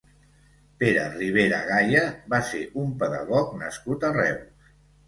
[0.79, 2.03] Pere Ribera Gaya
[2.35, 4.71] va ser un pedagog nascut a Reus.